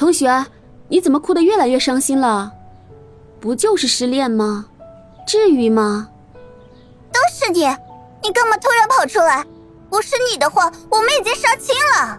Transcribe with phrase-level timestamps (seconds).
[0.00, 0.46] 同学，
[0.88, 2.52] 你怎么哭得越来越伤心了？
[3.38, 4.64] 不就是失恋吗？
[5.26, 6.08] 至于吗？
[7.12, 7.66] 都是你，
[8.22, 9.44] 你干嘛突然跑出来？
[9.90, 12.18] 不是你的话，我们已经杀青了。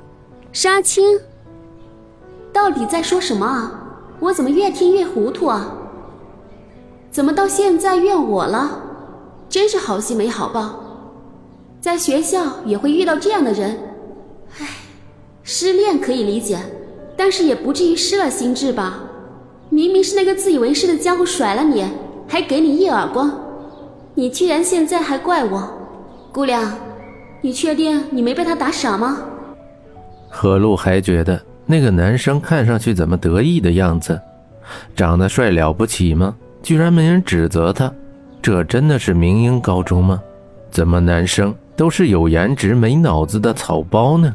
[0.54, 1.20] 杀青？
[2.53, 3.71] 到底在说什么啊？
[4.19, 5.75] 我怎么越听越糊涂啊？
[7.09, 8.79] 怎么到现在怨我了？
[9.49, 10.79] 真是好心没好报，
[11.81, 13.79] 在学校也会遇到这样的人。
[14.59, 14.67] 唉，
[15.41, 16.59] 失恋可以理解，
[17.23, 18.98] 但是也不至于失了心智吧？
[19.70, 21.86] 明明是那个自以为是的家伙甩了你，
[22.28, 23.32] 还给你一耳光，
[24.16, 25.72] 你居然现在还怪我？
[26.31, 26.73] 姑娘，
[27.42, 29.20] 你确定你没被他打傻吗？
[30.31, 34.20] 何露还觉得那个男生看上去怎么得意的样子，
[34.95, 36.36] 长得帅了不起吗？
[36.64, 37.94] 居然没人指责他，
[38.42, 40.20] 这真的是明英高中吗？
[40.72, 44.34] 怎么男生都是有颜值没脑子的草包呢？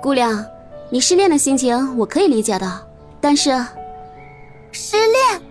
[0.00, 0.44] 姑娘，
[0.92, 2.86] 你失恋的心情我可以理解的，
[3.20, 3.50] 但是。
[4.72, 5.42] 失恋，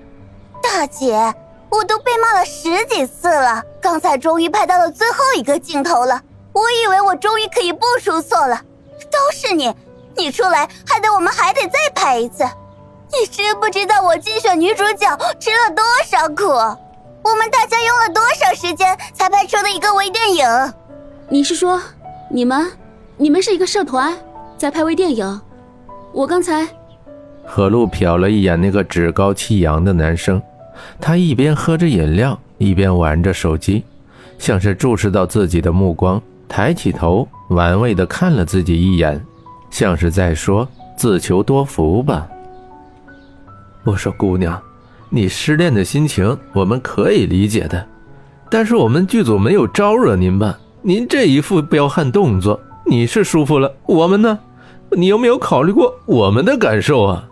[0.61, 1.33] 大姐，
[1.69, 8.61] 我都被骂了十几次了，刚才终于拍到了最后一个镜头了，我以为我终于可以不出错了。
[9.09, 9.73] 都是你，
[10.15, 12.43] 你出来，害得我们还得再拍一次。
[13.11, 16.47] 你知不知道我竞选女主角吃了多少苦？
[17.23, 20.73] 我们大家用了多少时间才拍出的一个微电影？
[21.29, 21.81] 你是说，
[22.29, 22.71] 你们，
[23.17, 24.17] 你们是一个社团，
[24.59, 25.41] 在拍微电影？
[26.11, 26.67] 我刚才。
[27.45, 30.39] 何露瞟了一眼那个趾高气扬的男生，
[30.99, 33.85] 他一边喝着饮料，一边玩着手机，
[34.37, 39.23] 像是注视到自己的目光，抬起头，玩味地看了自己一眼，
[39.71, 42.27] 像是在说“自求多福吧”。
[43.85, 44.61] 我说：“姑娘，
[45.07, 47.87] 你失恋的心情我们可以理解的，
[48.51, 50.59] 但是我们剧组没有招惹您吧？
[50.81, 54.37] 您这一副彪悍动作，你是舒服了，我们呢？
[54.91, 57.29] 你有没有考虑过我们的感受啊？”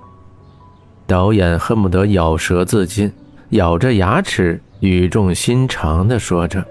[1.08, 3.12] 导演恨不得咬舌自尽，
[3.52, 6.64] 咬着牙齿，语重心长地说着，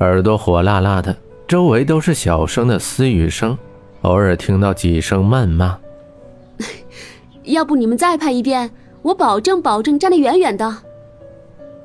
[0.00, 1.14] 耳朵火辣辣的，
[1.46, 3.56] 周围都是小声的私语声，
[4.02, 5.78] 偶尔听到几声谩骂。
[7.44, 8.70] 要不你们再拍一遍，
[9.02, 10.74] 我保证保证站得远远的。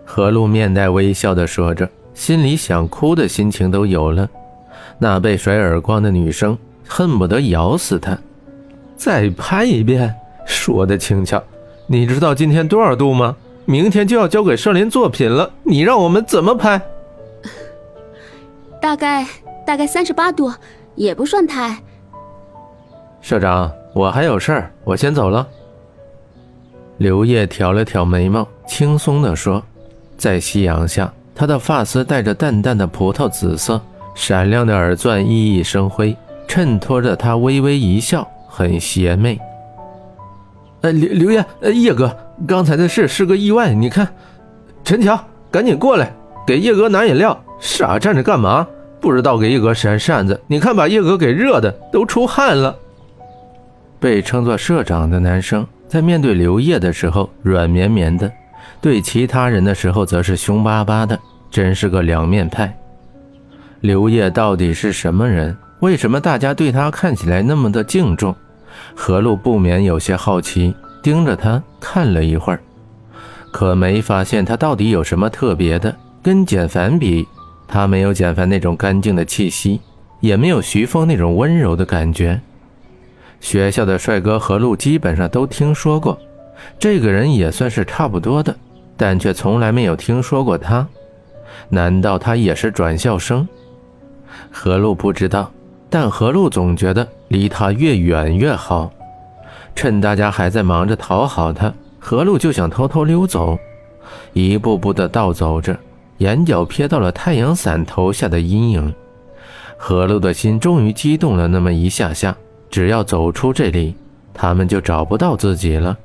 [0.05, 4.29] 何露面带微笑地说着，心里想哭的心情都有了。
[4.97, 6.57] 那被甩耳光的女生
[6.89, 8.17] 恨不得咬死他。
[8.97, 10.13] 再拍一遍。
[10.45, 11.41] 说的轻巧，
[11.85, 13.37] 你知道今天多少度吗？
[13.65, 16.81] 明天就要交给社林作品了，你让我们怎么拍？
[18.81, 19.27] 大概
[19.63, 20.51] 大概三十八度，
[20.95, 21.77] 也不算太。
[23.21, 25.47] 社长，我还有事儿，我先走了。
[26.97, 29.63] 刘烨挑了挑眉毛，轻松地说
[30.17, 33.79] ：“在夕阳下，他的发丝带着淡淡的葡萄紫色，
[34.15, 36.17] 闪亮的耳钻熠熠生辉，
[36.49, 39.39] 衬托着他微微一笑，很邪魅。”
[40.81, 42.13] 呃，刘刘烨，呃，叶哥，
[42.47, 43.71] 刚才的事是个意外。
[43.73, 44.07] 你看，
[44.83, 45.17] 陈乔，
[45.51, 46.11] 赶紧过来，
[46.47, 47.39] 给叶哥拿饮料。
[47.59, 48.65] 傻站着干嘛？
[48.99, 50.41] 不知道给叶哥扇扇子。
[50.47, 52.75] 你看，把叶哥给热的都出汗了。
[53.99, 58.31] 被称作社长的男生，在面对刘烨的时候软绵绵的，
[58.79, 61.19] 对其他人的时候则是凶巴巴的，
[61.51, 62.73] 真是个两面派。
[63.81, 65.55] 刘烨到底是什么人？
[65.79, 68.35] 为什么大家对他看起来那么的敬重？
[68.95, 72.59] 何露不免有些好奇，盯着他看了一会儿，
[73.51, 75.95] 可没发现他到底有什么特别的。
[76.21, 77.25] 跟简凡比，
[77.65, 79.79] 他没有简凡那种干净的气息，
[80.19, 82.39] 也没有徐峰那种温柔的感觉。
[83.39, 86.19] 学校的帅哥何露基本上都听说过，
[86.77, 88.53] 这个人也算是差不多的，
[88.97, 90.85] 但却从来没有听说过他。
[91.69, 93.47] 难道他也是转校生？
[94.51, 95.49] 何露不知道。
[95.89, 98.91] 但何露总觉得离他越远越好，
[99.75, 103.57] 趁大家还在忙着讨好他，何露就想偷偷溜走，
[104.33, 105.75] 一步步的倒走着，
[106.19, 108.93] 眼角瞥到了太阳伞投下的阴影，
[109.77, 112.35] 何露的心终于激动了那么一下下，
[112.69, 113.95] 只要走出这里，
[114.33, 115.97] 他们就找不到自己了。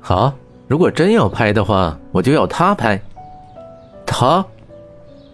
[0.00, 0.32] 好，
[0.68, 3.00] 如果真要拍的话，我就要他拍，
[4.04, 4.44] 他，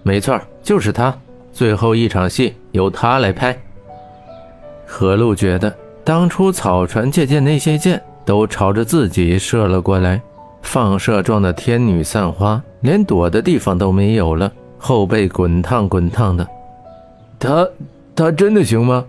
[0.03, 1.13] 没错，就是他。
[1.53, 3.57] 最后一场戏由他来拍。
[4.87, 10.21] 何露觉得当初草船借箭那些箭都朝着自己射了过来，
[10.63, 16.47] 放射状的天女散花，连躲的地方都没有了，后背滚烫滚烫的。
[17.39, 17.69] 他
[18.15, 19.05] 他真的行吗？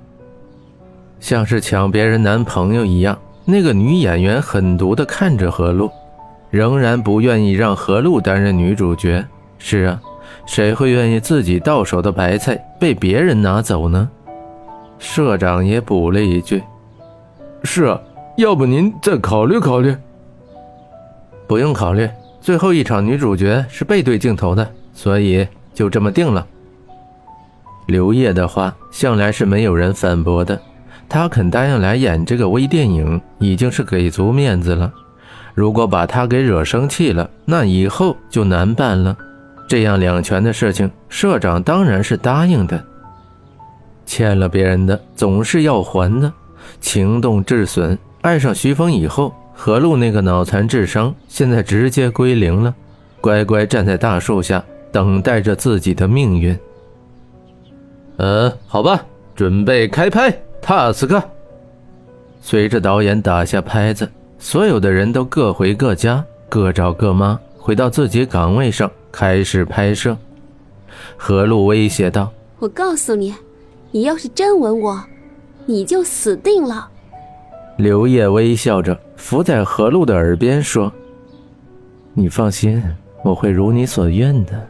[1.19, 5.89] 像是抢别人男朋友一样，那个女演员狠毒地看着何露，
[6.49, 9.23] 仍然不愿意让何露担任女主角。
[9.57, 10.01] 是啊。
[10.45, 14.09] 谁会愿意自己到手的白菜被别人拿走呢？
[14.99, 16.63] 社长也补了一句
[17.63, 17.99] ：“是啊，
[18.37, 19.95] 要不您再考虑考虑？
[21.47, 22.09] 不用考虑，
[22.39, 26.47] 最后一场女主角是背对镜头的，所以就这么定了。
[27.87, 30.59] 刘烨的话向来是没有人反驳的，
[31.09, 34.91] 他肯答应来演这个微电影，已经是给足面子了。
[35.53, 39.15] 如果把他给惹生气了，那以后就难办了。
[39.73, 42.79] 这样两全的事情，社长当然是答应的。
[44.05, 46.31] 欠了别人的，总是要还的。
[46.79, 52.71] 情动至损，爱上徐峰以后，何璐那个脑残智商现在直接归零了，
[53.19, 56.55] 乖乖站在大树下等待着自己的命运。
[58.17, 59.03] 呃，好吧，
[59.33, 60.31] 准备开拍，
[60.61, 61.19] 塔斯克。
[62.43, 64.07] 随着导演打下拍子。
[64.37, 70.17] 所有的人都各回各家，各找各妈，回到自己岗位上开始拍摄。
[71.15, 73.33] 何璐威胁道：“我告诉你，
[73.91, 75.01] 你要是真吻我，
[75.67, 76.89] 你就死定了。”
[77.77, 80.91] 刘烨微笑着伏在何璐的耳边说
[82.13, 82.83] ：“你放心，
[83.23, 84.67] 我会如你所愿的。”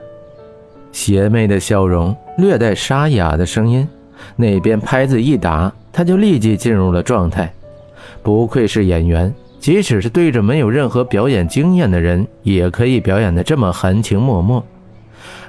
[0.92, 3.88] 邪魅的笑容，略带沙哑的声音。
[4.36, 7.52] 那边拍子一打，他就立即进入了状态。
[8.22, 9.34] 不愧是演员。
[9.64, 14.62] 即使是对着没有任何表演经验的人，也可以表演的这么含情脉脉。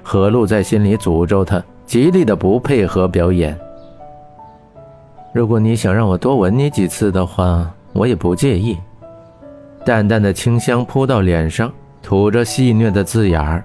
[0.04, 3.58] 何璐在心里诅咒他，极力的不配合表演。
[5.32, 8.78] 如果你想让我多吻你几次的话，我也不介意。
[9.84, 13.64] 淡淡的清香扑到脸上，吐着戏谑的字眼儿。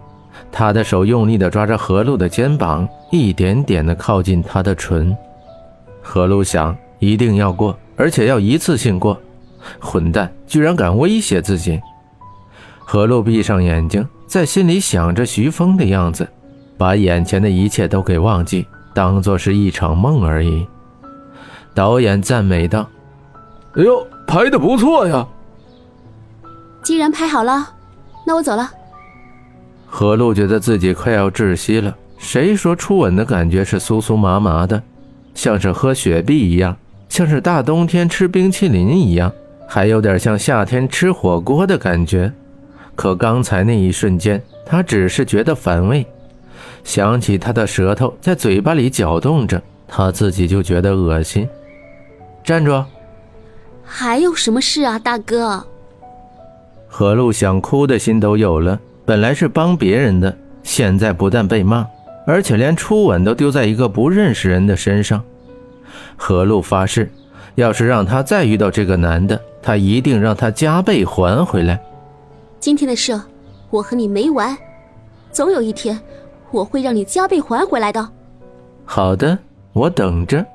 [0.52, 5.16] 他的手用力的抓着何璐的肩膀，一点点的靠近她的唇。
[6.02, 9.16] 何璐想，一定要过，而且要一次性过。
[9.80, 11.80] 混蛋，居然敢威胁自己！
[12.80, 16.27] 何璐闭上眼睛，在心里想着徐峰的样子，
[16.77, 20.66] 把眼前的一切都给忘记，当做是一场梦而已。
[21.75, 22.89] 导演赞美道
[23.77, 25.27] ：“哎呦，拍的不错呀！”
[26.81, 27.74] 既然拍好了，
[28.25, 28.71] 那我走了。
[29.86, 31.95] 何璐觉得自己快要窒息了。
[32.18, 34.81] 谁说初吻的感觉是酥酥麻麻的，
[35.33, 36.75] 像是喝雪碧一样，
[37.07, 39.31] 像是大冬天吃冰淇淋一样？
[39.71, 42.33] 还有点像夏天吃火锅的感觉，
[42.95, 46.04] 可刚才那一瞬间，他只是觉得反胃，
[46.83, 51.48] 想起他的舌头在嘴巴里搅动着，他自己就觉得恶心。
[52.44, 52.83] 站住！
[53.86, 55.63] 还有什么事啊，大哥？
[56.88, 61.86] 何露想哭的心都有了，本来是帮别人的，现在不但被骂，
[62.25, 65.24] 而且连初吻都丢在一个不认识人的身上。
[66.18, 67.12] 何露发誓。
[67.56, 71.80] 要是让他再遇到这个男的，他一定让他加倍还回来。
[72.60, 73.19] 今天的事，
[73.69, 74.57] 我和你没完，
[75.31, 76.00] 总有一天，
[76.51, 78.10] 我会让你加倍还回来的。
[78.86, 79.38] 好的，
[79.74, 80.46] 我等着。